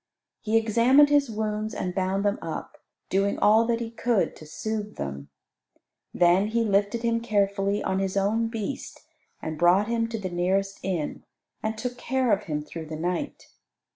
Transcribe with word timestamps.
He 0.39 0.57
examined 0.57 1.09
his 1.09 1.29
wounds 1.29 1.75
and 1.75 1.93
bound 1.93 2.25
them 2.25 2.39
up; 2.41 2.79
doing 3.11 3.37
all 3.37 3.65
that 3.67 3.79
he 3.79 3.91
could 3.91 4.35
to 4.37 4.47
soothe 4.47 4.95
them. 4.95 5.29
Then 6.11 6.47
he 6.47 6.63
lifted 6.63 7.03
him 7.03 7.19
carefully 7.19 7.83
on 7.83 7.99
his 7.99 8.17
own 8.17 8.47
beast, 8.47 9.01
and 9.43 9.59
brought 9.59 9.87
him 9.87 10.07
to 10.07 10.17
the 10.17 10.31
nearest 10.31 10.79
inn, 10.81 11.23
and 11.61 11.77
took 11.77 11.99
care 11.99 12.31
of 12.31 12.45
him 12.45 12.63
through 12.63 12.87
the 12.87 12.95
night. 12.97 13.45